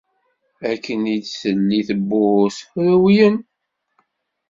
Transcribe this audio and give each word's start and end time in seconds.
Akken 0.71 1.01
i 1.15 1.15
d-telli 1.23 1.81
tewwurt, 1.87 2.57
rewlen. 2.83 3.35